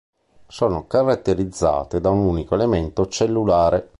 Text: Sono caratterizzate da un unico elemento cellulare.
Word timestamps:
Sono 0.47 0.87
caratterizzate 0.87 2.01
da 2.01 2.09
un 2.09 2.25
unico 2.25 2.55
elemento 2.55 3.05
cellulare. 3.05 3.87